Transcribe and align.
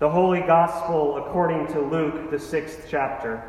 The 0.00 0.08
Holy 0.08 0.40
Gospel 0.40 1.18
according 1.18 1.66
to 1.74 1.80
Luke, 1.82 2.30
the 2.30 2.38
sixth 2.38 2.86
chapter. 2.88 3.44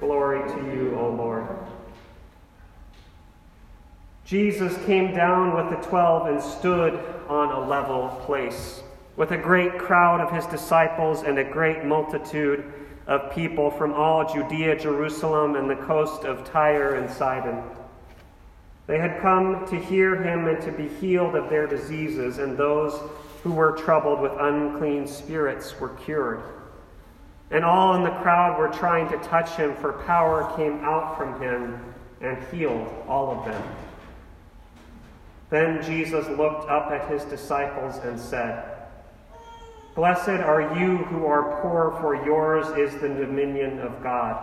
Glory 0.00 0.40
to 0.50 0.56
you, 0.56 0.98
O 0.98 1.10
Lord. 1.10 1.46
Jesus 4.24 4.76
came 4.84 5.14
down 5.14 5.54
with 5.54 5.70
the 5.70 5.88
twelve 5.88 6.26
and 6.26 6.42
stood 6.42 6.94
on 7.28 7.52
a 7.52 7.68
level 7.68 8.08
place, 8.26 8.82
with 9.14 9.30
a 9.30 9.36
great 9.36 9.78
crowd 9.78 10.20
of 10.20 10.32
his 10.32 10.44
disciples 10.46 11.22
and 11.22 11.38
a 11.38 11.44
great 11.44 11.84
multitude 11.84 12.64
of 13.06 13.32
people 13.32 13.70
from 13.70 13.92
all 13.92 14.28
Judea, 14.28 14.76
Jerusalem, 14.80 15.54
and 15.54 15.70
the 15.70 15.76
coast 15.76 16.24
of 16.24 16.44
Tyre 16.44 16.96
and 16.96 17.08
Sidon. 17.08 17.62
They 18.88 18.98
had 18.98 19.20
come 19.20 19.68
to 19.68 19.78
hear 19.78 20.20
him 20.20 20.48
and 20.48 20.60
to 20.62 20.72
be 20.72 20.88
healed 20.88 21.36
of 21.36 21.48
their 21.48 21.68
diseases, 21.68 22.38
and 22.38 22.58
those 22.58 23.00
who 23.44 23.52
were 23.52 23.72
troubled 23.72 24.20
with 24.20 24.32
unclean 24.40 25.06
spirits 25.06 25.78
were 25.78 25.90
cured. 25.90 26.42
And 27.50 27.62
all 27.62 27.94
in 27.94 28.02
the 28.02 28.10
crowd 28.22 28.58
were 28.58 28.68
trying 28.68 29.08
to 29.10 29.18
touch 29.28 29.50
him, 29.50 29.76
for 29.76 29.92
power 30.04 30.50
came 30.56 30.82
out 30.82 31.18
from 31.18 31.40
him 31.40 31.94
and 32.22 32.42
healed 32.50 32.88
all 33.06 33.38
of 33.38 33.44
them. 33.44 33.62
Then 35.50 35.82
Jesus 35.82 36.26
looked 36.38 36.70
up 36.70 36.90
at 36.90 37.08
his 37.10 37.22
disciples 37.24 37.98
and 37.98 38.18
said, 38.18 38.64
Blessed 39.94 40.28
are 40.28 40.76
you 40.80 40.96
who 40.96 41.26
are 41.26 41.60
poor, 41.60 41.96
for 42.00 42.16
yours 42.24 42.66
is 42.78 42.98
the 43.00 43.08
dominion 43.08 43.78
of 43.78 44.02
God. 44.02 44.42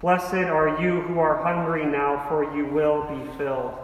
Blessed 0.00 0.34
are 0.34 0.80
you 0.80 1.00
who 1.00 1.18
are 1.18 1.42
hungry 1.42 1.86
now, 1.86 2.28
for 2.28 2.54
you 2.54 2.66
will 2.66 3.02
be 3.08 3.38
filled. 3.38 3.83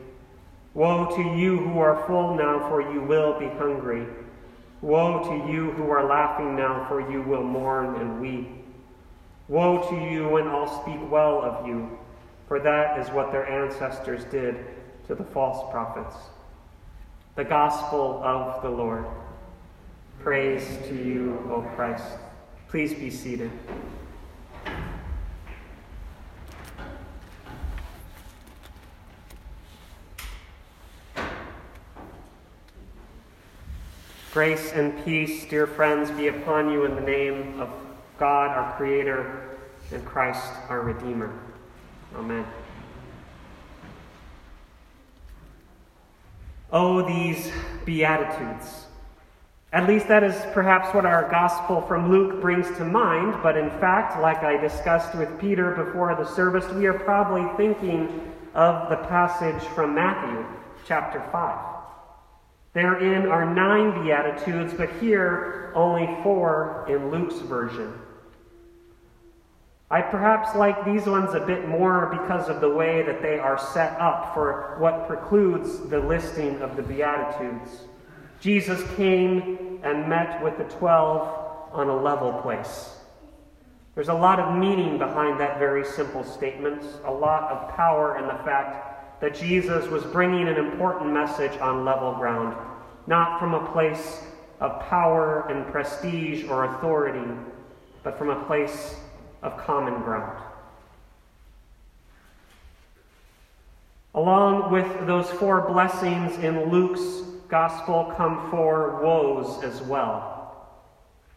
Woe 0.73 1.13
to 1.15 1.21
you 1.37 1.57
who 1.57 1.79
are 1.79 2.05
full 2.07 2.35
now, 2.35 2.69
for 2.69 2.81
you 2.81 3.01
will 3.01 3.37
be 3.39 3.47
hungry. 3.47 4.05
Woe 4.81 5.21
to 5.23 5.51
you 5.51 5.71
who 5.71 5.89
are 5.89 6.05
laughing 6.05 6.55
now, 6.55 6.85
for 6.87 7.11
you 7.11 7.21
will 7.21 7.43
mourn 7.43 7.95
and 7.99 8.21
weep. 8.21 8.49
Woe 9.47 9.87
to 9.89 9.95
you 9.95 10.29
when 10.29 10.47
all 10.47 10.81
speak 10.81 10.99
well 11.11 11.41
of 11.41 11.67
you, 11.67 11.99
for 12.47 12.59
that 12.61 12.97
is 12.99 13.09
what 13.09 13.31
their 13.31 13.47
ancestors 13.47 14.23
did 14.25 14.55
to 15.07 15.15
the 15.15 15.25
false 15.25 15.69
prophets. 15.71 16.15
The 17.35 17.43
Gospel 17.43 18.21
of 18.23 18.61
the 18.61 18.69
Lord. 18.69 19.05
Praise 20.19 20.65
to 20.87 20.95
you, 20.95 21.37
O 21.49 21.61
Christ. 21.75 22.05
Please 22.69 22.93
be 22.93 23.09
seated. 23.09 23.51
Grace 34.31 34.71
and 34.71 35.03
peace, 35.03 35.43
dear 35.43 35.67
friends, 35.67 36.09
be 36.11 36.29
upon 36.29 36.71
you 36.71 36.85
in 36.85 36.95
the 36.95 37.01
name 37.01 37.59
of 37.59 37.69
God, 38.17 38.47
our 38.51 38.77
Creator, 38.77 39.57
and 39.91 40.05
Christ, 40.05 40.53
our 40.69 40.79
Redeemer. 40.79 41.37
Amen. 42.15 42.45
Oh, 46.71 47.05
these 47.05 47.51
Beatitudes. 47.83 48.85
At 49.73 49.85
least 49.89 50.07
that 50.07 50.23
is 50.23 50.35
perhaps 50.53 50.95
what 50.95 51.05
our 51.05 51.29
gospel 51.29 51.81
from 51.81 52.09
Luke 52.09 52.39
brings 52.39 52.67
to 52.77 52.85
mind, 52.85 53.35
but 53.43 53.57
in 53.57 53.69
fact, 53.81 54.21
like 54.21 54.43
I 54.43 54.55
discussed 54.55 55.13
with 55.13 55.41
Peter 55.41 55.71
before 55.71 56.15
the 56.15 56.25
service, 56.25 56.71
we 56.71 56.85
are 56.85 56.97
probably 56.97 57.45
thinking 57.57 58.31
of 58.53 58.89
the 58.89 58.95
passage 59.07 59.61
from 59.71 59.93
Matthew 59.93 60.45
chapter 60.85 61.21
5. 61.33 61.70
Therein 62.73 63.27
are 63.27 63.53
nine 63.53 64.03
Beatitudes, 64.03 64.73
but 64.73 64.89
here 65.01 65.73
only 65.75 66.07
four 66.23 66.85
in 66.87 67.11
Luke's 67.11 67.39
version. 67.39 67.93
I 69.89 70.01
perhaps 70.01 70.55
like 70.55 70.85
these 70.85 71.05
ones 71.05 71.33
a 71.33 71.41
bit 71.41 71.67
more 71.67 72.17
because 72.21 72.47
of 72.47 72.61
the 72.61 72.69
way 72.69 73.01
that 73.01 73.21
they 73.21 73.39
are 73.39 73.59
set 73.59 73.99
up 73.99 74.33
for 74.33 74.77
what 74.79 75.05
precludes 75.05 75.79
the 75.89 75.99
listing 75.99 76.61
of 76.61 76.77
the 76.77 76.81
Beatitudes. 76.81 77.81
Jesus 78.39 78.81
came 78.95 79.79
and 79.83 80.07
met 80.07 80.41
with 80.41 80.57
the 80.57 80.63
twelve 80.63 81.27
on 81.73 81.89
a 81.89 82.01
level 82.01 82.31
place. 82.41 82.97
There's 83.95 84.07
a 84.07 84.13
lot 84.13 84.39
of 84.39 84.57
meaning 84.57 84.97
behind 84.97 85.41
that 85.41 85.59
very 85.59 85.83
simple 85.85 86.23
statement, 86.23 86.85
a 87.03 87.11
lot 87.11 87.51
of 87.51 87.75
power 87.75 88.17
in 88.17 88.25
the 88.27 88.43
fact 88.45 88.90
that 89.21 89.35
Jesus 89.35 89.87
was 89.87 90.03
bringing 90.03 90.47
an 90.47 90.57
important 90.57 91.13
message 91.13 91.57
on 91.59 91.85
level 91.85 92.13
ground, 92.13 92.57
not 93.07 93.39
from 93.39 93.53
a 93.53 93.71
place 93.71 94.23
of 94.59 94.79
power 94.81 95.47
and 95.47 95.71
prestige 95.71 96.43
or 96.45 96.65
authority, 96.65 97.31
but 98.03 98.17
from 98.17 98.29
a 98.29 98.45
place 98.45 98.95
of 99.43 99.55
common 99.57 100.01
ground. 100.01 100.39
Along 104.13 104.71
with 104.71 105.07
those 105.07 105.29
four 105.29 105.61
blessings 105.61 106.37
in 106.43 106.69
Luke's 106.69 107.21
gospel 107.47 108.13
come 108.17 108.49
four 108.49 109.01
woes 109.03 109.63
as 109.63 109.81
well. 109.83 110.41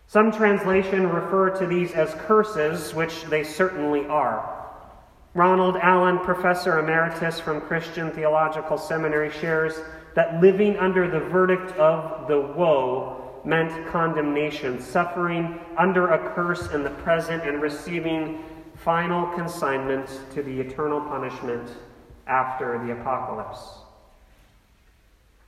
Some 0.07 0.33
translation 0.33 1.09
refer 1.09 1.51
to 1.59 1.67
these 1.67 1.93
as 1.93 2.15
curses, 2.27 2.95
which 2.95 3.25
they 3.25 3.45
certainly 3.45 4.07
are. 4.07 4.64
Ronald 5.35 5.77
Allen, 5.77 6.21
professor 6.21 6.79
emeritus 6.79 7.41
from 7.41 7.61
Christian 7.61 8.13
Theological 8.13 8.79
Seminary, 8.79 9.33
shares 9.33 9.81
that 10.15 10.41
living 10.41 10.77
under 10.77 11.11
the 11.11 11.19
verdict 11.19 11.73
of 11.77 12.29
the 12.29 12.41
woe 12.41 13.41
meant 13.45 13.87
condemnation, 13.89 14.81
suffering 14.81 15.59
under 15.77 16.13
a 16.13 16.35
curse 16.35 16.71
in 16.71 16.85
the 16.85 16.91
present 16.91 17.43
and 17.43 17.61
receiving 17.61 18.45
final 18.77 19.27
consignment 19.35 20.09
to 20.33 20.43
the 20.43 20.61
eternal 20.61 21.01
punishment 21.01 21.69
after 22.29 22.79
the 22.87 22.93
apocalypse. 22.93 23.79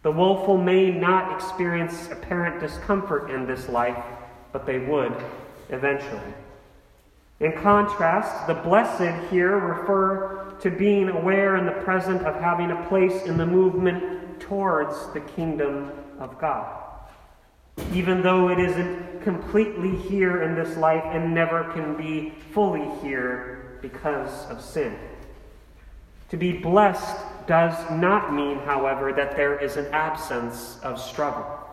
The 0.03 0.11
woeful 0.11 0.59
may 0.59 0.91
not 0.91 1.33
experience 1.33 2.11
apparent 2.11 2.61
discomfort 2.61 3.31
in 3.31 3.47
this 3.47 3.69
life, 3.69 4.05
but 4.53 4.67
they 4.67 4.81
would 4.81 5.15
eventually. 5.71 6.35
In 7.39 7.53
contrast, 7.53 8.47
the 8.47 8.55
blessed 8.55 9.31
here 9.31 9.59
refer 9.59 10.55
to 10.61 10.71
being 10.71 11.11
aware 11.11 11.57
in 11.57 11.67
the 11.67 11.73
present 11.73 12.23
of 12.23 12.41
having 12.41 12.71
a 12.71 12.87
place 12.89 13.25
in 13.25 13.37
the 13.37 13.45
movement 13.45 14.41
towards 14.41 15.13
the 15.13 15.21
kingdom 15.21 15.93
of 16.19 16.39
God. 16.39 16.83
Even 17.93 18.23
though 18.23 18.49
it 18.49 18.59
isn't 18.59 19.23
completely 19.23 19.95
here 19.97 20.43
in 20.43 20.55
this 20.55 20.79
life 20.79 21.05
and 21.05 21.35
never 21.35 21.65
can 21.75 21.95
be 21.95 22.33
fully 22.53 22.89
here 23.03 23.79
because 23.83 24.47
of 24.47 24.63
sin. 24.63 24.97
To 26.31 26.39
be 26.39 26.53
blessed 26.53 27.19
does 27.47 27.79
not 27.91 28.33
mean, 28.33 28.59
however, 28.61 29.13
that 29.13 29.37
there 29.37 29.59
is 29.59 29.77
an 29.77 29.87
absence 29.93 30.79
of 30.83 30.99
struggle. 30.99 31.66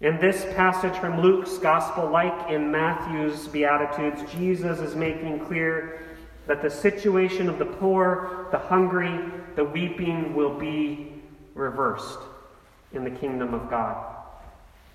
In 0.00 0.18
this 0.18 0.46
passage 0.54 0.96
from 0.96 1.20
Luke's 1.20 1.58
Gospel, 1.58 2.08
like 2.08 2.48
in 2.48 2.70
Matthew's 2.70 3.46
Beatitudes, 3.48 4.22
Jesus 4.32 4.78
is 4.78 4.96
making 4.96 5.44
clear 5.44 6.00
that 6.46 6.62
the 6.62 6.70
situation 6.70 7.50
of 7.50 7.58
the 7.58 7.66
poor, 7.66 8.48
the 8.50 8.58
hungry, 8.58 9.20
the 9.56 9.64
weeping 9.64 10.34
will 10.34 10.58
be 10.58 11.12
reversed 11.54 12.18
in 12.94 13.04
the 13.04 13.10
kingdom 13.10 13.52
of 13.52 13.68
God. 13.68 14.16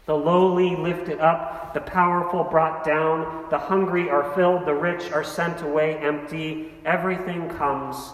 The 0.07 0.15
lowly 0.15 0.75
lifted 0.75 1.19
up, 1.19 1.75
the 1.75 1.81
powerful 1.81 2.43
brought 2.43 2.83
down, 2.83 3.45
the 3.51 3.59
hungry 3.59 4.09
are 4.09 4.33
filled, 4.33 4.65
the 4.65 4.73
rich 4.73 5.11
are 5.11 5.23
sent 5.23 5.61
away 5.61 5.97
empty. 5.99 6.71
Everything 6.83 7.47
comes 7.49 8.11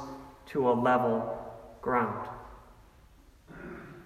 to 0.47 0.69
a 0.69 0.73
level 0.73 1.37
ground. 1.81 2.27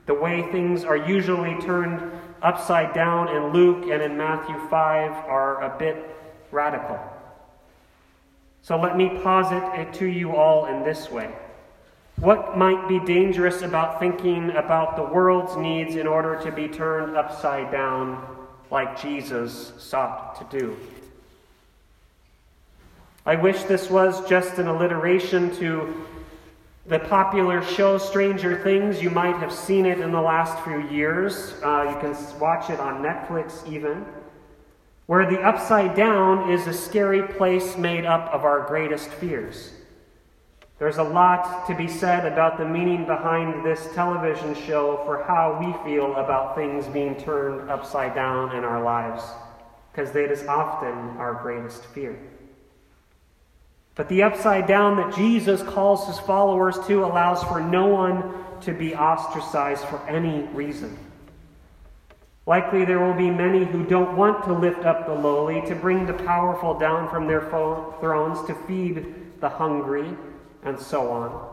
The 0.05 0.13
way 0.13 0.43
things 0.51 0.83
are 0.83 0.97
usually 0.97 1.59
turned 1.61 2.11
upside 2.41 2.93
down 2.93 3.29
in 3.29 3.53
Luke 3.53 3.89
and 3.89 4.01
in 4.01 4.17
Matthew 4.17 4.57
5 4.69 5.11
are 5.11 5.63
a 5.63 5.77
bit 5.77 6.15
radical. 6.51 6.99
So 8.61 8.79
let 8.79 8.97
me 8.97 9.19
posit 9.21 9.63
it 9.79 9.93
to 9.95 10.05
you 10.05 10.35
all 10.35 10.65
in 10.65 10.83
this 10.83 11.11
way. 11.11 11.31
What 12.17 12.57
might 12.57 12.87
be 12.87 12.99
dangerous 12.99 13.61
about 13.61 13.99
thinking 13.99 14.51
about 14.51 14.95
the 14.95 15.03
world's 15.03 15.55
needs 15.57 15.95
in 15.95 16.07
order 16.07 16.41
to 16.43 16.51
be 16.51 16.67
turned 16.67 17.17
upside 17.17 17.71
down 17.71 18.25
like 18.71 18.99
Jesus 18.99 19.73
sought 19.77 20.49
to 20.49 20.59
do. 20.59 20.77
I 23.25 23.35
wish 23.35 23.63
this 23.63 23.89
was 23.89 24.27
just 24.27 24.59
an 24.59 24.67
alliteration 24.67 25.55
to 25.57 26.05
the 26.87 26.99
popular 26.99 27.63
show 27.63 27.97
Stranger 27.97 28.61
Things. 28.61 29.01
You 29.01 29.09
might 29.09 29.37
have 29.37 29.51
seen 29.51 29.85
it 29.85 29.99
in 29.99 30.11
the 30.11 30.21
last 30.21 30.63
few 30.63 30.87
years. 30.89 31.53
Uh, 31.63 31.89
you 31.89 31.99
can 31.99 32.39
watch 32.39 32.69
it 32.69 32.79
on 32.79 33.01
Netflix, 33.01 33.67
even. 33.67 34.05
Where 35.07 35.29
the 35.29 35.41
upside 35.41 35.95
down 35.95 36.51
is 36.51 36.67
a 36.67 36.73
scary 36.73 37.23
place 37.23 37.75
made 37.75 38.05
up 38.05 38.31
of 38.31 38.43
our 38.43 38.67
greatest 38.67 39.09
fears. 39.09 39.71
There's 40.77 40.97
a 40.97 41.03
lot 41.03 41.67
to 41.67 41.75
be 41.75 41.87
said 41.87 42.31
about 42.31 42.57
the 42.57 42.65
meaning 42.65 43.05
behind 43.05 43.65
this 43.65 43.87
television 43.95 44.53
show 44.53 45.01
for 45.05 45.23
how 45.23 45.57
we 45.59 45.89
feel 45.89 46.15
about 46.17 46.55
things 46.55 46.85
being 46.87 47.15
turned 47.15 47.69
upside 47.69 48.13
down 48.13 48.55
in 48.55 48.63
our 48.63 48.83
lives, 48.83 49.23
because 49.91 50.11
that 50.11 50.31
is 50.31 50.45
often 50.47 51.17
our 51.17 51.39
greatest 51.41 51.85
fear. 51.85 52.19
But 53.95 54.09
the 54.09 54.23
upside 54.23 54.67
down 54.67 54.97
that 54.97 55.15
Jesus 55.15 55.63
calls 55.63 56.07
his 56.07 56.19
followers 56.19 56.77
to 56.87 57.05
allows 57.05 57.43
for 57.43 57.61
no 57.61 57.87
one 57.87 58.33
to 58.61 58.73
be 58.73 58.93
ostracized 58.93 59.85
for 59.85 60.05
any 60.07 60.43
reason. 60.53 60.97
Likely 62.45 62.85
there 62.85 62.99
will 62.99 63.15
be 63.15 63.29
many 63.31 63.65
who 63.65 63.85
don't 63.85 64.15
want 64.15 64.43
to 64.43 64.53
lift 64.53 64.85
up 64.85 65.07
the 65.07 65.13
lowly, 65.13 65.61
to 65.67 65.75
bring 65.75 66.05
the 66.05 66.13
powerful 66.13 66.77
down 66.77 67.09
from 67.09 67.25
their 67.25 67.41
thrones, 67.99 68.45
to 68.47 68.53
feed 68.67 69.39
the 69.39 69.49
hungry 69.49 70.15
and 70.63 70.79
so 70.79 71.09
on. 71.09 71.51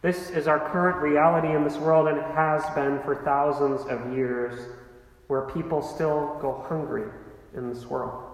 This 0.00 0.30
is 0.30 0.46
our 0.46 0.70
current 0.70 0.98
reality 0.98 1.54
in 1.54 1.62
this 1.64 1.76
world, 1.76 2.08
and 2.08 2.18
it 2.18 2.24
has 2.34 2.62
been 2.74 3.00
for 3.02 3.22
thousands 3.24 3.82
of 3.82 4.12
years, 4.14 4.66
where 5.26 5.42
people 5.42 5.82
still 5.82 6.38
go 6.40 6.64
hungry 6.68 7.08
in 7.54 7.72
this 7.72 7.86
world. 7.86 8.31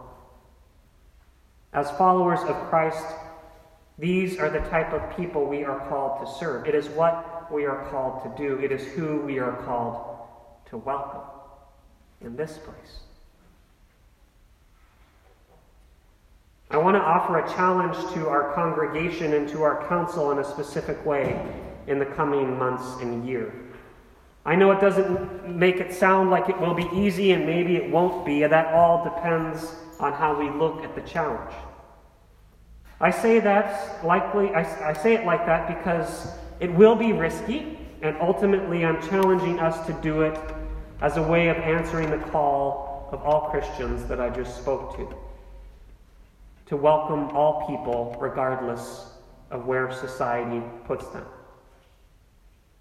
As 1.73 1.91
followers 1.93 2.41
of 2.41 2.57
Christ, 2.69 3.05
these 3.99 4.39
are 4.39 4.49
the 4.49 4.61
type 4.61 4.93
of 4.93 5.17
people 5.17 5.45
we 5.45 5.65
are 5.65 5.87
called 5.89 6.25
to 6.25 6.33
serve. 6.39 6.67
It 6.67 6.75
is 6.75 6.89
what 6.89 7.53
we 7.53 7.67
are 7.67 7.89
called 7.91 8.23
to 8.23 8.43
do, 8.43 8.59
it 8.63 8.73
is 8.73 8.85
who 8.87 9.21
we 9.21 9.39
are 9.39 9.53
called 9.65 10.19
to 10.71 10.77
welcome 10.77 11.23
in 12.21 12.37
this 12.37 12.59
place. 12.59 13.01
I 16.71 16.77
want 16.77 16.97
to 16.97 17.01
offer 17.01 17.39
a 17.39 17.49
challenge 17.49 17.97
to 18.15 18.29
our 18.29 18.53
congregation 18.55 19.33
and 19.33 19.49
to 19.49 19.63
our 19.63 19.89
council 19.89 20.31
in 20.33 20.39
a 20.39 20.45
specific 20.45 21.05
way 21.05 21.43
in 21.87 21.99
the 21.99 22.05
coming 22.05 22.59
months 22.59 23.01
and 23.01 23.27
year. 23.27 23.53
I 24.45 24.55
know 24.55 24.71
it 24.73 24.81
doesn't 24.81 25.49
make 25.49 25.77
it 25.77 25.93
sound 25.93 26.31
like 26.31 26.49
it 26.49 26.61
will 26.61 26.75
be 26.75 26.89
easy, 26.95 27.33
and 27.33 27.47
maybe 27.47 27.77
it 27.77 27.91
won't 27.91 28.25
be. 28.25 28.43
And 28.43 28.53
that 28.53 28.73
all 28.75 29.03
depends 29.05 29.75
on 30.01 30.13
how 30.13 30.39
we 30.39 30.51
look 30.51 30.83
at 30.85 30.95
the 30.95 31.01
challenge. 31.03 31.55
I 33.01 33.11
say 33.11 33.41
that 33.41 34.05
likely, 34.05 34.51
I, 34.51 34.91
I 34.91 34.93
say 34.93 35.15
it 35.15 35.25
like 35.25 35.47
that 35.47 35.69
because 35.69 36.33
it 36.61 36.73
will 36.73 36.97
be 36.97 37.13
risky, 37.13 37.79
and 38.03 38.17
ultimately 38.21 38.85
I'm 38.85 39.01
challenging 39.09 39.61
us 39.61 39.87
to 39.87 39.93
do 39.95 40.23
it 40.23 40.39
as 41.01 41.17
a 41.17 41.23
way 41.23 41.49
of 41.49 41.57
answering 41.59 42.11
the 42.11 42.19
call 42.19 43.09
of 43.13 43.23
all 43.23 43.51
Christians 43.51 44.07
that 44.09 44.21
I 44.21 44.31
just 44.31 44.57
spoke 44.57 44.97
to 44.97 45.17
to 46.67 46.77
welcome 46.77 47.31
all 47.35 47.67
people 47.67 48.15
regardless 48.21 49.13
of 49.51 49.65
where 49.65 49.91
society 49.91 50.63
puts 50.85 51.09
them. 51.09 51.25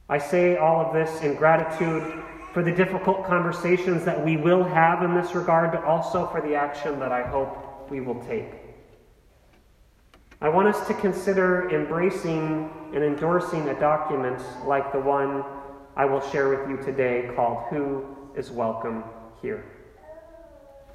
I 0.09 0.17
say 0.17 0.57
all 0.57 0.85
of 0.85 0.93
this 0.93 1.21
in 1.21 1.35
gratitude 1.35 2.21
for 2.57 2.63
the 2.63 2.71
difficult 2.71 3.23
conversations 3.23 4.03
that 4.03 4.25
we 4.25 4.35
will 4.35 4.63
have 4.63 5.03
in 5.03 5.13
this 5.13 5.35
regard, 5.35 5.71
but 5.71 5.83
also 5.83 6.25
for 6.29 6.41
the 6.41 6.55
action 6.55 6.99
that 6.99 7.11
I 7.11 7.21
hope 7.21 7.87
we 7.91 8.01
will 8.01 8.19
take. 8.25 8.49
I 10.41 10.49
want 10.49 10.67
us 10.67 10.87
to 10.87 10.95
consider 10.95 11.69
embracing 11.69 12.71
and 12.95 13.03
endorsing 13.03 13.69
a 13.69 13.79
document 13.79 14.41
like 14.65 14.91
the 14.91 14.99
one 14.99 15.43
I 15.95 16.05
will 16.05 16.19
share 16.31 16.49
with 16.49 16.67
you 16.67 16.77
today 16.77 17.29
called 17.35 17.65
Who 17.69 18.03
is 18.35 18.49
Welcome 18.49 19.03
Here. 19.39 19.63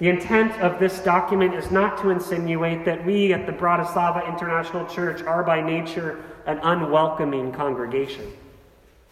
The 0.00 0.08
intent 0.08 0.60
of 0.60 0.80
this 0.80 0.98
document 0.98 1.54
is 1.54 1.70
not 1.70 1.96
to 2.02 2.10
insinuate 2.10 2.84
that 2.86 3.06
we 3.06 3.32
at 3.32 3.46
the 3.46 3.52
Bratislava 3.52 4.26
International 4.26 4.84
Church 4.86 5.22
are 5.22 5.44
by 5.44 5.62
nature 5.62 6.24
an 6.46 6.58
unwelcoming 6.64 7.52
congregation. 7.52 8.32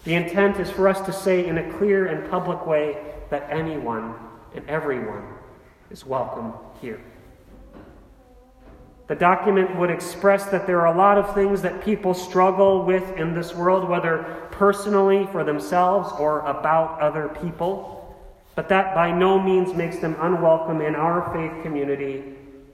The 0.05 0.15
intent 0.15 0.59
is 0.59 0.71
for 0.71 0.89
us 0.89 1.01
to 1.03 1.13
say 1.13 1.47
in 1.47 1.59
a 1.59 1.73
clear 1.75 2.07
and 2.07 2.31
public 2.31 2.67
way 2.67 2.97
that 3.31 3.49
anyone 3.51 4.15
and 4.55 4.69
everyone 4.69 5.27
is 5.91 6.07
welcome 6.07 6.55
here. 6.81 7.01
The 9.09 9.15
document 9.17 9.77
would 9.77 9.91
express 9.91 10.47
that 10.47 10.67
there 10.67 10.81
are 10.81 10.95
a 10.95 10.97
lot 10.97 11.19
of 11.19 11.35
things 11.35 11.63
that 11.63 11.85
people 11.85 12.15
struggle 12.15 12.85
with 12.85 13.17
in 13.17 13.35
this 13.35 13.55
world, 13.55 13.89
whether 13.89 14.47
personally 14.53 15.27
for 15.33 15.43
themselves 15.43 16.13
or 16.19 16.41
about 16.41 17.01
other 17.01 17.29
people 17.29 18.01
but 18.61 18.69
that 18.69 18.95
by 18.95 19.11
no 19.11 19.41
means 19.41 19.73
makes 19.75 19.99
them 20.01 20.15
unwelcome 20.21 20.83
in 20.83 20.95
our 20.95 21.33
faith 21.33 21.63
community 21.63 22.23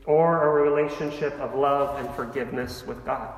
or 0.04 0.42
a 0.42 0.62
relationship 0.68 1.32
of 1.34 1.54
love 1.54 2.04
and 2.04 2.12
forgiveness 2.16 2.84
with 2.84 3.04
God. 3.04 3.32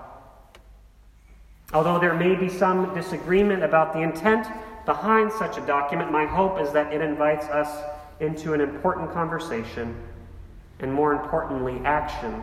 Although 1.73 1.99
there 1.99 2.15
may 2.15 2.35
be 2.35 2.49
some 2.49 2.95
disagreement 2.95 3.63
about 3.63 3.93
the 3.93 4.01
intent 4.01 4.47
behind 4.87 5.31
such 5.33 5.59
a 5.59 5.67
document, 5.67 6.11
my 6.11 6.25
hope 6.25 6.59
is 6.61 6.73
that 6.73 6.93
it 6.95 7.03
invites 7.03 7.47
us 7.47 7.85
into 8.21 8.55
an 8.55 8.61
important 8.63 9.13
conversation 9.13 9.95
and, 10.81 10.93
more 10.93 11.13
importantly, 11.13 11.79
action 11.85 12.43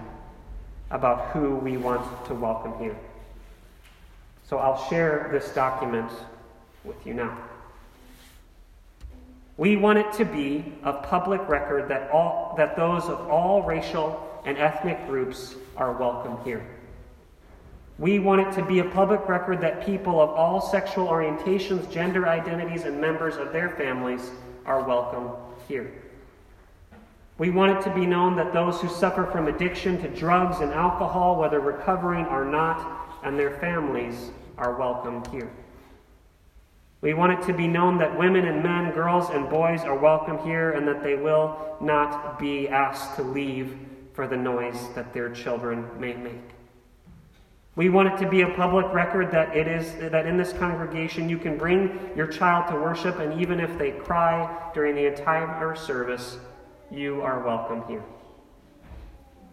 about 0.91 1.31
who 1.31 1.55
we 1.55 1.77
want 1.77 2.25
to 2.27 2.35
welcome 2.35 2.77
here. 2.77 2.95
So 4.47 4.59
I'll 4.59 4.87
share 4.89 5.29
this 5.31 5.49
document 5.55 6.11
with 6.83 7.07
you 7.07 7.15
now. 7.15 7.35
We 9.57 9.75
want 9.75 9.97
it 9.97 10.13
to 10.13 10.25
be 10.25 10.73
a 10.83 10.93
public 10.93 11.47
record 11.47 11.89
that, 11.89 12.11
all, 12.11 12.53
that 12.57 12.75
those 12.75 13.05
of 13.05 13.27
all 13.27 13.63
racial 13.63 14.21
and 14.45 14.57
ethnic 14.59 15.07
groups 15.07 15.55
are 15.77 15.93
welcome 15.93 16.37
here. 16.43 16.74
We 17.97 18.19
want 18.19 18.41
it 18.41 18.51
to 18.59 18.65
be 18.65 18.79
a 18.79 18.83
public 18.83 19.27
record 19.29 19.61
that 19.61 19.85
people 19.85 20.19
of 20.21 20.29
all 20.29 20.59
sexual 20.59 21.07
orientations, 21.07 21.89
gender 21.89 22.27
identities, 22.27 22.83
and 22.83 22.99
members 22.99 23.37
of 23.37 23.53
their 23.53 23.69
families 23.69 24.31
are 24.65 24.83
welcome 24.83 25.31
here. 25.67 25.93
We 27.37 27.51
want 27.51 27.77
it 27.77 27.83
to 27.83 27.93
be 27.95 28.05
known 28.05 28.35
that 28.35 28.51
those 28.51 28.81
who 28.81 28.89
suffer 28.89 29.25
from 29.25 29.47
addiction 29.47 30.01
to 30.01 30.09
drugs 30.09 30.59
and 30.59 30.73
alcohol, 30.73 31.37
whether 31.37 31.59
recovering 31.61 32.25
or 32.25 32.43
not, 32.43 33.19
and 33.23 33.39
their 33.39 33.57
families 33.59 34.31
are 34.57 34.77
welcome 34.77 35.23
here. 35.31 35.51
We 36.99 37.13
want 37.13 37.33
it 37.33 37.45
to 37.47 37.53
be 37.53 37.67
known 37.67 37.97
that 37.99 38.17
women 38.17 38.45
and 38.45 38.63
men, 38.63 38.91
girls 38.93 39.29
and 39.29 39.49
boys 39.49 39.81
are 39.81 39.97
welcome 39.97 40.39
here 40.39 40.71
and 40.71 40.87
that 40.87 41.03
they 41.03 41.15
will 41.15 41.77
not 41.79 42.39
be 42.39 42.67
asked 42.67 43.15
to 43.17 43.23
leave 43.23 43.77
for 44.13 44.27
the 44.27 44.37
noise 44.37 44.79
that 44.95 45.13
their 45.13 45.29
children 45.29 45.87
may 45.99 46.13
make. 46.13 46.54
We 47.75 47.89
want 47.89 48.07
it 48.07 48.17
to 48.23 48.29
be 48.29 48.41
a 48.41 48.49
public 48.51 48.85
record 48.93 49.31
that 49.31 49.55
it 49.55 49.67
is 49.67 49.95
that 49.95 50.25
in 50.25 50.37
this 50.37 50.53
congregation 50.53 51.27
you 51.27 51.37
can 51.37 51.57
bring 51.57 52.09
your 52.15 52.27
child 52.27 52.69
to 52.69 52.75
worship 52.75 53.19
and 53.19 53.41
even 53.41 53.59
if 53.59 53.77
they 53.77 53.91
cry 53.91 54.71
during 54.73 54.95
the 54.95 55.05
entire 55.05 55.75
service, 55.75 56.37
you 56.89 57.21
are 57.21 57.43
welcome 57.43 57.83
here. 57.89 58.03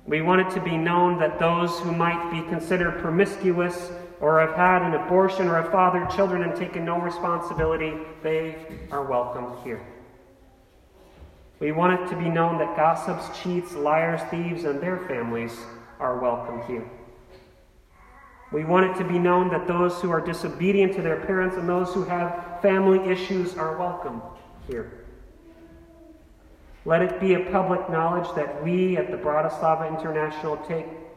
We 0.06 0.22
want 0.22 0.40
it 0.40 0.54
to 0.54 0.60
be 0.60 0.76
known 0.76 1.18
that 1.18 1.40
those 1.40 1.76
who 1.80 1.90
might 1.90 2.30
be 2.30 2.48
considered 2.48 3.00
promiscuous 3.00 3.90
or 4.20 4.38
have 4.38 4.54
had 4.54 4.82
an 4.82 4.94
abortion 4.94 5.48
or 5.48 5.60
have 5.60 5.72
fathered 5.72 6.08
children 6.10 6.44
and 6.44 6.54
taken 6.54 6.84
no 6.84 7.00
responsibility, 7.00 7.94
they 8.22 8.54
are 8.92 9.04
welcome 9.04 9.56
here. 9.64 9.84
We 11.58 11.72
want 11.72 12.00
it 12.00 12.08
to 12.10 12.16
be 12.16 12.28
known 12.28 12.58
that 12.58 12.76
gossips, 12.76 13.36
cheats, 13.40 13.74
liars, 13.74 14.20
thieves, 14.30 14.62
and 14.62 14.80
their 14.80 14.98
families 15.08 15.56
are 15.98 16.20
welcome 16.20 16.62
here. 16.68 16.88
We 18.52 18.64
want 18.64 18.90
it 18.90 19.02
to 19.02 19.08
be 19.08 19.18
known 19.18 19.48
that 19.50 19.66
those 19.66 20.00
who 20.02 20.10
are 20.10 20.20
disobedient 20.20 20.92
to 20.94 21.02
their 21.02 21.20
parents 21.20 21.56
and 21.56 21.66
those 21.66 21.94
who 21.94 22.04
have 22.04 22.60
family 22.60 23.10
issues 23.10 23.56
are 23.56 23.78
welcome 23.78 24.20
here. 24.68 25.06
Let 26.84 27.00
it 27.00 27.18
be 27.18 27.34
a 27.34 27.50
public 27.50 27.88
knowledge 27.88 28.28
that 28.36 28.62
we 28.62 28.96
at 28.96 29.10
the 29.10 29.16
Bratislava 29.16 29.88
International 29.88 30.58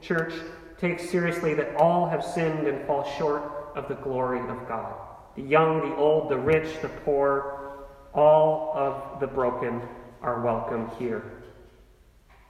Church 0.02 0.34
take 0.78 1.00
seriously 1.00 1.54
that 1.56 1.76
all 1.76 2.08
have 2.08 2.24
sinned 2.24 2.68
and 2.68 2.86
fall 2.86 3.04
short 3.18 3.74
of 3.76 3.88
the 3.88 3.96
glory 3.96 4.40
of 4.40 4.68
God. 4.68 4.94
The 5.36 5.42
young, 5.42 5.90
the 5.90 5.96
old, 5.96 6.30
the 6.30 6.38
rich, 6.38 6.82
the 6.82 6.90
poor, 6.90 7.88
all 8.14 8.72
of 8.76 9.20
the 9.20 9.28
broken 9.28 9.82
are 10.22 10.42
welcome 10.42 10.90
here. 10.98 11.44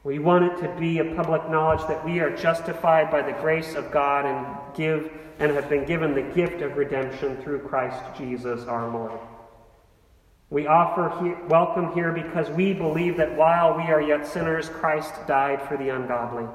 We 0.05 0.19
want 0.19 0.45
it 0.45 0.61
to 0.61 0.79
be 0.79 0.99
a 0.99 1.15
public 1.15 1.49
knowledge 1.49 1.81
that 1.87 2.05
we 2.05 2.19
are 2.19 2.29
justified 2.37 3.09
by 3.09 3.23
the 3.23 3.31
grace 3.41 3.73
of 3.73 3.89
God 3.89 4.25
and 4.25 4.75
give 4.75 5.11
and 5.39 5.51
have 5.51 5.67
been 5.67 5.83
given 5.83 6.13
the 6.13 6.21
gift 6.21 6.61
of 6.61 6.77
redemption 6.77 7.41
through 7.41 7.61
Christ 7.61 8.03
Jesus 8.15 8.67
our 8.67 8.87
Lord. 8.87 9.19
We 10.51 10.67
offer 10.67 11.09
welcome 11.49 11.91
here 11.93 12.11
because 12.11 12.51
we 12.51 12.71
believe 12.71 13.17
that 13.17 13.35
while 13.35 13.75
we 13.75 13.81
are 13.85 13.99
yet 13.99 14.27
sinners, 14.27 14.69
Christ 14.69 15.11
died 15.25 15.67
for 15.67 15.75
the 15.75 15.89
ungodly. 15.89 16.45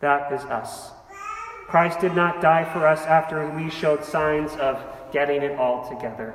That 0.00 0.32
is 0.32 0.40
us. 0.46 0.90
Christ 1.66 2.00
did 2.00 2.16
not 2.16 2.40
die 2.40 2.64
for 2.72 2.86
us 2.86 3.02
after 3.02 3.46
we 3.50 3.68
showed 3.68 4.02
signs 4.02 4.52
of 4.52 4.82
getting 5.12 5.42
it 5.42 5.58
all 5.58 5.86
together. 5.86 6.34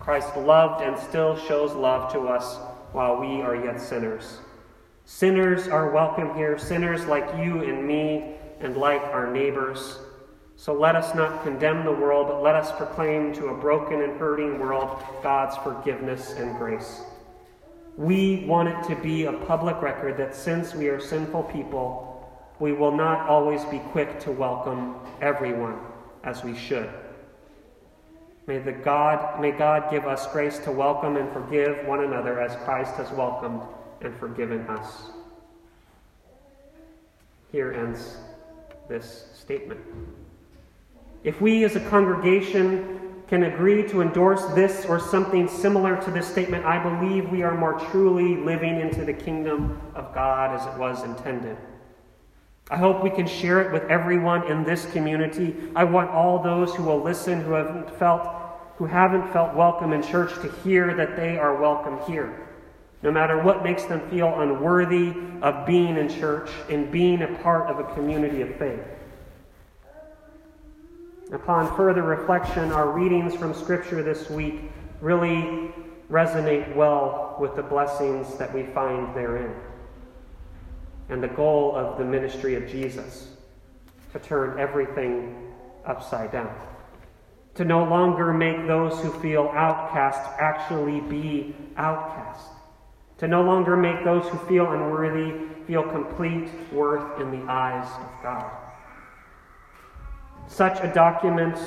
Christ 0.00 0.34
loved 0.38 0.82
and 0.82 0.98
still 0.98 1.36
shows 1.36 1.74
love 1.74 2.10
to 2.14 2.20
us 2.20 2.56
while 2.92 3.20
we 3.20 3.42
are 3.42 3.54
yet 3.54 3.78
sinners. 3.78 4.38
Sinners 5.10 5.68
are 5.68 5.90
welcome 5.90 6.34
here, 6.34 6.58
sinners 6.58 7.06
like 7.06 7.26
you 7.38 7.62
and 7.62 7.88
me, 7.88 8.34
and 8.60 8.76
like 8.76 9.00
our 9.00 9.32
neighbors. 9.32 9.98
So 10.54 10.74
let 10.74 10.96
us 10.96 11.14
not 11.14 11.42
condemn 11.42 11.86
the 11.86 11.92
world, 11.92 12.28
but 12.28 12.42
let 12.42 12.54
us 12.54 12.70
proclaim 12.72 13.32
to 13.36 13.46
a 13.46 13.56
broken 13.56 14.02
and 14.02 14.20
hurting 14.20 14.58
world 14.58 15.02
God's 15.22 15.56
forgiveness 15.56 16.32
and 16.32 16.58
grace. 16.58 17.00
We 17.96 18.44
want 18.44 18.68
it 18.68 18.94
to 18.94 19.02
be 19.02 19.24
a 19.24 19.32
public 19.32 19.80
record 19.80 20.18
that 20.18 20.36
since 20.36 20.74
we 20.74 20.88
are 20.88 21.00
sinful 21.00 21.44
people, 21.44 22.30
we 22.58 22.74
will 22.74 22.94
not 22.94 23.26
always 23.30 23.64
be 23.64 23.78
quick 23.78 24.20
to 24.20 24.30
welcome 24.30 24.94
everyone 25.22 25.78
as 26.22 26.44
we 26.44 26.54
should. 26.54 26.90
May, 28.46 28.58
the 28.58 28.72
God, 28.72 29.40
may 29.40 29.52
God 29.52 29.90
give 29.90 30.06
us 30.06 30.30
grace 30.32 30.58
to 30.58 30.70
welcome 30.70 31.16
and 31.16 31.32
forgive 31.32 31.86
one 31.86 32.04
another 32.04 32.42
as 32.42 32.54
Christ 32.62 32.94
has 32.96 33.10
welcomed 33.12 33.62
and 34.00 34.16
forgiven 34.16 34.60
us. 34.68 35.10
Here 37.50 37.72
ends 37.72 38.16
this 38.88 39.26
statement. 39.34 39.80
If 41.24 41.40
we 41.40 41.64
as 41.64 41.76
a 41.76 41.80
congregation 41.88 42.98
can 43.28 43.44
agree 43.44 43.86
to 43.88 44.00
endorse 44.00 44.44
this 44.54 44.86
or 44.86 44.98
something 44.98 45.48
similar 45.48 46.00
to 46.02 46.10
this 46.10 46.26
statement, 46.26 46.64
I 46.64 46.82
believe 46.82 47.28
we 47.28 47.42
are 47.42 47.56
more 47.56 47.78
truly 47.90 48.36
living 48.36 48.80
into 48.80 49.04
the 49.04 49.12
kingdom 49.12 49.80
of 49.94 50.14
God 50.14 50.58
as 50.58 50.66
it 50.66 50.78
was 50.78 51.04
intended. 51.04 51.56
I 52.70 52.76
hope 52.76 53.02
we 53.02 53.10
can 53.10 53.26
share 53.26 53.62
it 53.62 53.72
with 53.72 53.84
everyone 53.84 54.50
in 54.50 54.62
this 54.62 54.90
community. 54.92 55.56
I 55.74 55.84
want 55.84 56.10
all 56.10 56.42
those 56.42 56.74
who 56.74 56.84
will 56.84 57.02
listen 57.02 57.42
who 57.42 57.52
haven't 57.52 57.90
felt 57.98 58.34
who 58.76 58.86
haven't 58.86 59.32
felt 59.32 59.56
welcome 59.56 59.92
in 59.92 60.00
church 60.02 60.32
to 60.40 60.48
hear 60.62 60.94
that 60.94 61.16
they 61.16 61.36
are 61.36 61.60
welcome 61.60 61.98
here. 62.10 62.47
No 63.02 63.12
matter 63.12 63.40
what 63.40 63.62
makes 63.62 63.84
them 63.84 64.08
feel 64.10 64.40
unworthy 64.40 65.12
of 65.40 65.66
being 65.66 65.96
in 65.96 66.08
church 66.08 66.50
and 66.68 66.90
being 66.90 67.22
a 67.22 67.38
part 67.42 67.70
of 67.70 67.78
a 67.78 67.94
community 67.94 68.42
of 68.42 68.54
faith. 68.56 68.80
Upon 71.32 71.76
further 71.76 72.02
reflection, 72.02 72.72
our 72.72 72.90
readings 72.90 73.34
from 73.34 73.54
Scripture 73.54 74.02
this 74.02 74.28
week 74.30 74.62
really 75.00 75.70
resonate 76.10 76.74
well 76.74 77.36
with 77.38 77.54
the 77.54 77.62
blessings 77.62 78.36
that 78.38 78.52
we 78.52 78.64
find 78.64 79.14
therein 79.14 79.54
and 81.10 81.22
the 81.22 81.28
goal 81.28 81.76
of 81.76 81.98
the 81.98 82.04
ministry 82.04 82.54
of 82.54 82.66
Jesus 82.66 83.28
to 84.12 84.18
turn 84.18 84.58
everything 84.58 85.52
upside 85.84 86.32
down. 86.32 86.54
To 87.56 87.64
no 87.64 87.84
longer 87.84 88.32
make 88.32 88.66
those 88.66 88.98
who 89.00 89.12
feel 89.20 89.50
outcast 89.54 90.20
actually 90.38 91.00
be 91.00 91.54
outcast. 91.76 92.48
To 93.18 93.28
no 93.28 93.42
longer 93.42 93.76
make 93.76 94.04
those 94.04 94.26
who 94.28 94.38
feel 94.46 94.70
unworthy 94.72 95.34
feel 95.66 95.82
complete 95.82 96.48
worth 96.72 97.20
in 97.20 97.30
the 97.30 97.50
eyes 97.50 97.86
of 97.86 98.22
God. 98.22 98.50
Such 100.46 100.80
a 100.80 100.92
document, 100.94 101.58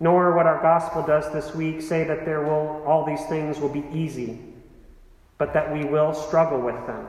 nor 0.00 0.34
what 0.34 0.46
our 0.46 0.60
gospel 0.60 1.02
does 1.02 1.32
this 1.32 1.54
week, 1.54 1.80
say 1.80 2.02
that 2.04 2.24
there 2.24 2.42
will 2.42 2.82
all 2.86 3.04
these 3.04 3.24
things 3.26 3.60
will 3.60 3.68
be 3.68 3.84
easy, 3.92 4.40
but 5.38 5.52
that 5.52 5.72
we 5.72 5.84
will 5.84 6.12
struggle 6.12 6.60
with 6.60 6.86
them 6.86 7.06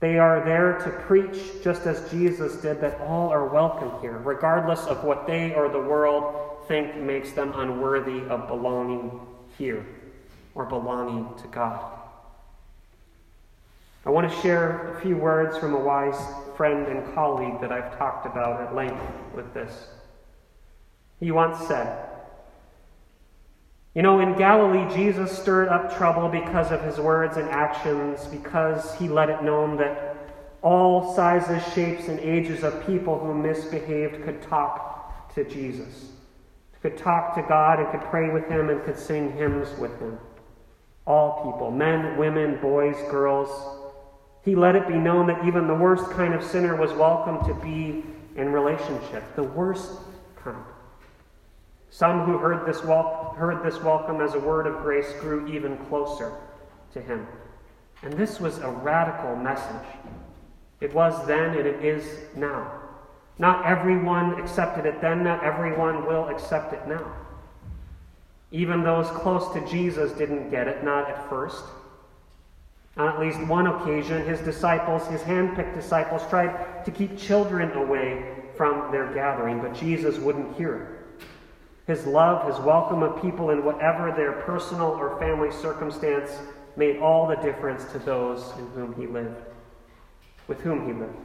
they 0.00 0.18
are 0.18 0.42
there 0.42 0.78
to 0.78 0.90
preach, 1.06 1.62
just 1.62 1.86
as 1.86 2.10
Jesus 2.10 2.56
did, 2.56 2.80
that 2.80 2.98
all 3.02 3.28
are 3.28 3.46
welcome 3.46 4.00
here, 4.00 4.16
regardless 4.16 4.86
of 4.86 5.04
what 5.04 5.26
they 5.26 5.54
or 5.54 5.68
the 5.68 5.78
world 5.78 6.66
think 6.66 6.96
makes 6.96 7.32
them 7.32 7.52
unworthy 7.54 8.22
of 8.30 8.48
belonging 8.48 9.20
here 9.58 9.84
or 10.54 10.64
belonging 10.64 11.28
to 11.42 11.48
God. 11.48 11.98
I 14.06 14.10
want 14.10 14.30
to 14.30 14.40
share 14.40 14.94
a 14.94 15.00
few 15.00 15.16
words 15.16 15.58
from 15.58 15.74
a 15.74 15.78
wise 15.78 16.18
friend 16.56 16.86
and 16.86 17.14
colleague 17.14 17.60
that 17.60 17.70
I've 17.70 17.96
talked 17.98 18.26
about 18.26 18.60
at 18.60 18.74
length 18.74 19.02
with 19.34 19.52
this. 19.52 19.88
He 21.18 21.30
once 21.30 21.58
said, 21.66 22.06
you 23.94 24.02
know, 24.02 24.20
in 24.20 24.38
Galilee, 24.38 24.88
Jesus 24.94 25.36
stirred 25.36 25.68
up 25.68 25.96
trouble 25.96 26.28
because 26.28 26.70
of 26.70 26.80
his 26.82 26.98
words 26.98 27.36
and 27.36 27.48
actions, 27.48 28.24
because 28.26 28.94
he 28.94 29.08
let 29.08 29.28
it 29.28 29.42
known 29.42 29.76
that 29.78 30.16
all 30.62 31.14
sizes, 31.14 31.62
shapes, 31.74 32.08
and 32.08 32.20
ages 32.20 32.62
of 32.62 32.86
people 32.86 33.18
who 33.18 33.34
misbehaved 33.34 34.24
could 34.24 34.40
talk 34.42 35.34
to 35.34 35.44
Jesus, 35.44 36.12
could 36.80 36.96
talk 36.96 37.34
to 37.34 37.42
God, 37.42 37.80
and 37.80 37.90
could 37.90 38.08
pray 38.08 38.30
with 38.30 38.46
him, 38.48 38.70
and 38.70 38.82
could 38.84 38.98
sing 38.98 39.32
hymns 39.32 39.76
with 39.78 39.98
him. 39.98 40.18
All 41.06 41.50
people, 41.50 41.70
men, 41.70 42.16
women, 42.16 42.60
boys, 42.60 42.96
girls. 43.10 43.79
He 44.44 44.54
let 44.54 44.76
it 44.76 44.88
be 44.88 44.94
known 44.94 45.26
that 45.26 45.44
even 45.44 45.66
the 45.66 45.74
worst 45.74 46.10
kind 46.10 46.34
of 46.34 46.42
sinner 46.42 46.76
was 46.76 46.92
welcome 46.92 47.44
to 47.46 47.54
be 47.62 48.04
in 48.36 48.52
relationship, 48.52 49.22
the 49.36 49.42
worst 49.42 50.00
kind. 50.36 50.64
Some 51.90 52.24
who 52.24 52.38
heard 52.38 52.66
this, 52.66 52.82
wel- 52.84 53.34
heard 53.36 53.62
this 53.64 53.82
welcome 53.82 54.20
as 54.20 54.34
a 54.34 54.38
word 54.38 54.66
of 54.66 54.82
grace 54.82 55.12
grew 55.20 55.46
even 55.48 55.76
closer 55.88 56.32
to 56.92 57.00
him. 57.00 57.26
And 58.02 58.14
this 58.14 58.40
was 58.40 58.58
a 58.58 58.70
radical 58.70 59.36
message. 59.36 59.86
It 60.80 60.94
was 60.94 61.26
then 61.26 61.56
and 61.56 61.66
it 61.66 61.84
is 61.84 62.20
now. 62.34 62.80
Not 63.38 63.66
everyone 63.66 64.40
accepted 64.40 64.86
it 64.86 65.00
then, 65.00 65.24
not 65.24 65.44
everyone 65.44 66.06
will 66.06 66.28
accept 66.28 66.72
it 66.72 66.86
now. 66.86 67.12
Even 68.52 68.82
those 68.82 69.08
close 69.10 69.52
to 69.52 69.66
Jesus 69.66 70.12
didn't 70.12 70.50
get 70.50 70.66
it, 70.66 70.82
not 70.82 71.08
at 71.10 71.28
first. 71.28 71.64
On 73.00 73.08
at 73.08 73.18
least 73.18 73.40
one 73.46 73.66
occasion, 73.66 74.26
his 74.26 74.40
disciples, 74.40 75.06
his 75.06 75.22
handpicked 75.22 75.74
disciples, 75.74 76.20
tried 76.28 76.84
to 76.84 76.90
keep 76.90 77.16
children 77.16 77.72
away 77.72 78.22
from 78.58 78.92
their 78.92 79.06
gathering, 79.14 79.58
but 79.58 79.74
Jesus 79.74 80.18
wouldn't 80.18 80.54
hear 80.54 80.76
it. 80.76 81.24
His 81.86 82.04
love, 82.04 82.46
his 82.46 82.62
welcome 82.62 83.02
of 83.02 83.22
people 83.22 83.48
in 83.48 83.64
whatever 83.64 84.12
their 84.12 84.32
personal 84.42 84.88
or 84.88 85.18
family 85.18 85.50
circumstance 85.50 86.30
made 86.76 86.98
all 86.98 87.26
the 87.26 87.36
difference 87.36 87.90
to 87.92 87.98
those 88.00 88.52
in 88.58 88.66
whom 88.72 88.94
he 88.94 89.06
lived, 89.06 89.46
with 90.46 90.60
whom 90.60 90.86
he 90.86 90.92
lived. 90.92 91.16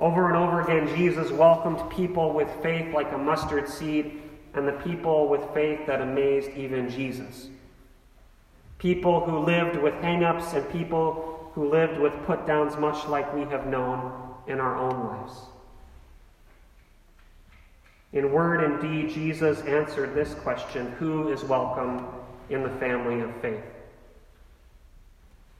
Over 0.00 0.26
and 0.26 0.36
over 0.36 0.62
again, 0.62 0.96
Jesus 0.96 1.30
welcomed 1.30 1.88
people 1.90 2.32
with 2.32 2.48
faith 2.60 2.92
like 2.92 3.12
a 3.12 3.18
mustard 3.18 3.68
seed, 3.68 4.20
and 4.54 4.66
the 4.66 4.72
people 4.72 5.28
with 5.28 5.42
faith 5.54 5.86
that 5.86 6.00
amazed 6.00 6.50
even 6.56 6.90
Jesus. 6.90 7.50
People 8.78 9.20
who 9.20 9.38
lived 9.38 9.76
with 9.76 9.94
hang 9.94 10.24
ups 10.24 10.52
and 10.52 10.68
people 10.70 11.50
who 11.54 11.70
lived 11.70 11.98
with 11.98 12.12
put 12.26 12.46
downs, 12.46 12.76
much 12.76 13.06
like 13.08 13.32
we 13.34 13.42
have 13.42 13.66
known 13.66 14.34
in 14.46 14.60
our 14.60 14.76
own 14.76 15.06
lives. 15.06 15.32
In 18.12 18.30
word 18.30 18.62
and 18.62 18.80
deed, 18.80 19.12
Jesus 19.12 19.60
answered 19.62 20.14
this 20.14 20.34
question 20.34 20.92
Who 20.98 21.32
is 21.32 21.42
welcome 21.44 22.06
in 22.50 22.62
the 22.62 22.70
family 22.70 23.20
of 23.20 23.34
faith? 23.40 23.64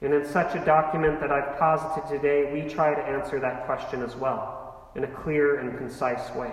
And 0.01 0.13
in 0.13 0.25
such 0.25 0.55
a 0.55 0.63
document 0.63 1.19
that 1.19 1.31
I've 1.31 1.57
posited 1.57 2.07
today, 2.07 2.51
we 2.53 2.69
try 2.69 2.93
to 2.93 3.01
answer 3.01 3.39
that 3.39 3.65
question 3.65 4.03
as 4.03 4.15
well, 4.15 4.89
in 4.95 5.03
a 5.03 5.07
clear 5.07 5.59
and 5.59 5.77
concise 5.77 6.33
way. 6.35 6.51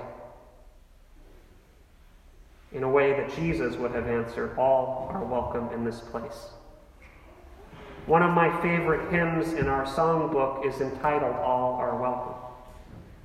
In 2.73 2.85
a 2.85 2.88
way 2.88 3.12
that 3.12 3.35
Jesus 3.37 3.76
would 3.76 3.93
have 3.93 4.09
answered, 4.09 4.57
All 4.59 5.11
are 5.12 5.25
welcome 5.25 5.69
in 5.75 5.85
this 5.85 6.00
place. 6.00 6.49
One 8.07 8.23
of 8.23 8.35
my 8.35 8.50
favorite 8.62 9.12
hymns 9.12 9.52
in 9.52 9.69
our 9.69 9.85
songbook 9.85 10.67
is 10.67 10.81
entitled 10.81 11.37
All 11.37 11.75
Are 11.75 12.00
Welcome. 12.00 12.35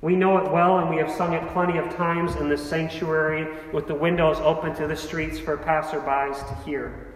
We 0.02 0.14
know 0.14 0.38
it 0.38 0.52
well, 0.52 0.78
and 0.78 0.88
we 0.88 0.98
have 0.98 1.10
sung 1.10 1.32
it 1.32 1.48
plenty 1.48 1.78
of 1.78 1.92
times 1.96 2.36
in 2.36 2.48
this 2.48 2.64
sanctuary 2.64 3.48
with 3.72 3.88
the 3.88 3.94
windows 3.94 4.36
open 4.38 4.74
to 4.76 4.86
the 4.86 4.94
streets 4.94 5.38
for 5.40 5.56
passerbys 5.56 6.46
to 6.48 6.54
hear. 6.64 7.08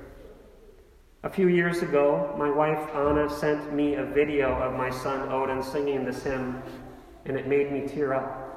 A 1.23 1.31
few 1.31 1.47
years 1.47 1.83
ago, 1.83 2.35
my 2.37 2.51
wife 2.51 2.81
Anna 2.97 3.31
sent 3.31 3.73
me 3.73 3.95
a 3.95 4.05
video 4.05 4.53
of 4.55 4.75
my 4.77 4.91
son 4.91 5.29
Odin 5.29 5.63
singing 5.63 6.05
this 6.05 6.25
hymn, 6.25 6.61
and 7.27 7.37
it 7.37 7.47
made 7.47 7.71
me 7.71 7.87
tear 7.87 8.15
up. 8.15 8.52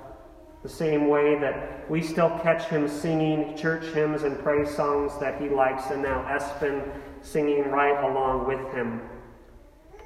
The 0.66 0.72
same 0.72 1.10
way 1.10 1.38
that 1.38 1.88
we 1.92 2.02
still 2.02 2.40
catch 2.40 2.64
him 2.70 2.88
singing 2.88 3.56
church 3.56 3.86
hymns 3.94 4.24
and 4.24 4.40
praise 4.40 4.68
songs 4.76 5.12
that 5.20 5.40
he 5.40 5.48
likes, 5.48 5.92
and 5.92 6.02
now 6.02 6.24
Espen 6.28 6.92
singing 7.22 7.70
right 7.70 8.04
along 8.04 8.48
with 8.48 8.74
him. 8.74 9.00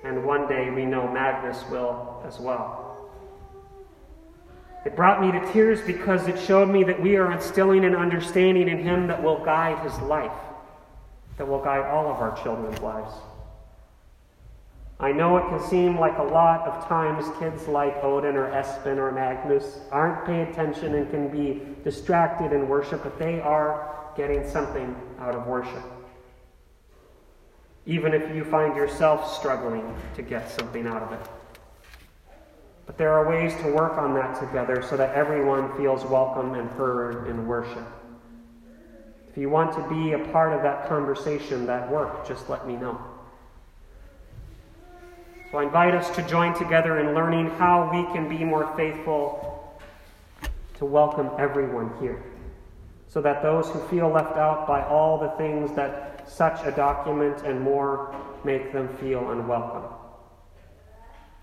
And 0.03 0.25
one 0.25 0.49
day 0.49 0.69
we 0.69 0.83
know 0.83 1.07
Magnus 1.07 1.63
will 1.69 2.21
as 2.27 2.39
well. 2.39 3.09
It 4.85 4.97
brought 4.97 5.21
me 5.21 5.31
to 5.31 5.53
tears 5.53 5.79
because 5.79 6.27
it 6.27 6.37
showed 6.37 6.67
me 6.67 6.83
that 6.83 7.01
we 7.01 7.15
are 7.15 7.31
instilling 7.31 7.85
an 7.85 7.95
understanding 7.95 8.67
in 8.67 8.79
him 8.79 9.07
that 9.07 9.23
will 9.23 9.41
guide 9.45 9.81
his 9.89 9.97
life. 9.99 10.37
that 11.37 11.47
will 11.47 11.63
guide 11.63 11.85
all 11.85 12.11
of 12.11 12.17
our 12.17 12.37
children's 12.43 12.81
lives. 12.81 13.13
I 15.01 15.13
know 15.13 15.37
it 15.37 15.47
can 15.47 15.61
seem 15.61 15.97
like 15.97 16.17
a 16.17 16.23
lot 16.23 16.67
of 16.67 16.85
times 16.85 17.25
kids 17.39 17.69
like 17.69 18.03
Odin 18.03 18.35
or 18.35 18.51
Espen 18.51 18.97
or 18.97 19.13
Magnus 19.13 19.79
aren't 19.91 20.25
paying 20.25 20.49
attention 20.49 20.93
and 20.95 21.09
can 21.09 21.29
be 21.29 21.61
distracted 21.85 22.51
in 22.51 22.67
worship, 22.67 23.03
but 23.03 23.17
they 23.17 23.39
are 23.39 24.11
getting 24.17 24.45
something 24.49 24.93
out 25.19 25.35
of 25.35 25.47
worship. 25.47 25.83
Even 27.85 28.13
if 28.13 28.35
you 28.35 28.43
find 28.43 28.75
yourself 28.75 29.33
struggling 29.39 29.95
to 30.15 30.21
get 30.21 30.51
something 30.51 30.85
out 30.85 31.01
of 31.01 31.13
it. 31.13 31.27
But 32.85 32.97
there 32.97 33.13
are 33.13 33.29
ways 33.29 33.55
to 33.61 33.71
work 33.71 33.93
on 33.93 34.13
that 34.15 34.37
together 34.37 34.81
so 34.81 34.97
that 34.97 35.15
everyone 35.15 35.77
feels 35.77 36.03
welcome 36.03 36.55
and 36.55 36.69
heard 36.71 37.27
in 37.27 37.47
worship. 37.47 37.87
If 39.29 39.37
you 39.37 39.49
want 39.49 39.73
to 39.75 39.87
be 39.87 40.11
a 40.11 40.19
part 40.33 40.51
of 40.51 40.61
that 40.63 40.89
conversation, 40.89 41.65
that 41.67 41.89
work, 41.89 42.27
just 42.27 42.49
let 42.49 42.67
me 42.67 42.75
know. 42.75 42.99
So 45.51 45.57
I 45.57 45.63
invite 45.63 45.95
us 45.95 46.15
to 46.15 46.21
join 46.27 46.53
together 46.53 46.99
in 46.99 47.15
learning 47.15 47.49
how 47.51 47.89
we 47.91 48.03
can 48.13 48.29
be 48.29 48.43
more 48.43 48.71
faithful 48.77 49.79
to 50.77 50.85
welcome 50.85 51.31
everyone 51.39 51.91
here, 51.99 52.23
so 53.07 53.19
that 53.21 53.41
those 53.41 53.67
who 53.69 53.79
feel 53.87 54.09
left 54.09 54.37
out 54.37 54.67
by 54.67 54.83
all 54.85 55.17
the 55.17 55.29
things 55.37 55.75
that 55.75 56.29
such 56.29 56.63
a 56.65 56.71
document 56.71 57.41
and 57.45 57.59
more 57.59 58.15
make 58.43 58.71
them 58.71 58.95
feel 58.97 59.31
unwelcome. 59.31 59.91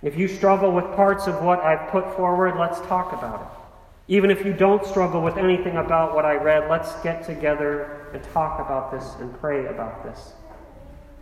If 0.02 0.16
you 0.16 0.28
struggle 0.28 0.70
with 0.70 0.84
parts 0.94 1.26
of 1.26 1.42
what 1.42 1.58
I've 1.58 1.90
put 1.90 2.14
forward, 2.14 2.56
let's 2.56 2.80
talk 2.82 3.12
about 3.12 3.40
it. 3.40 4.12
Even 4.12 4.30
if 4.30 4.46
you 4.46 4.52
don't 4.52 4.86
struggle 4.86 5.20
with 5.20 5.36
anything 5.36 5.78
about 5.78 6.14
what 6.14 6.24
I 6.24 6.34
read, 6.34 6.70
let's 6.70 6.94
get 7.02 7.24
together 7.26 8.06
and 8.14 8.22
talk 8.32 8.60
about 8.60 8.92
this 8.92 9.16
and 9.18 9.36
pray 9.40 9.66
about 9.66 10.04
this. 10.04 10.34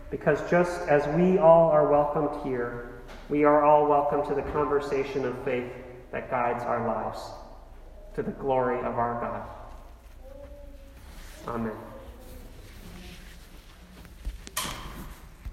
Because 0.09 0.49
just 0.49 0.81
as 0.87 1.07
we 1.15 1.37
all 1.37 1.69
are 1.69 1.89
welcomed 1.89 2.43
here, 2.43 3.01
we 3.29 3.43
are 3.43 3.63
all 3.63 3.87
welcome 3.87 4.25
to 4.27 4.35
the 4.35 4.47
conversation 4.51 5.25
of 5.25 5.43
faith 5.43 5.71
that 6.11 6.29
guides 6.29 6.63
our 6.63 6.87
lives 6.87 7.19
to 8.15 8.23
the 8.23 8.31
glory 8.31 8.79
of 8.79 8.97
our 8.97 9.19
God. 9.19 9.43
Amen. 11.47 11.84